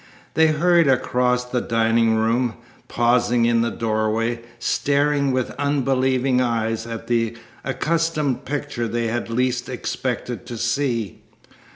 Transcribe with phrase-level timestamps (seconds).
[0.33, 2.55] They hurried across the dining room,
[2.87, 9.69] pausing in the doorway, staring with unbelieving eyes at the accustomed picture they had least
[9.69, 11.21] expected to see.